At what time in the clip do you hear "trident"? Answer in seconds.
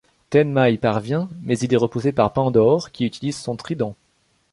3.55-3.95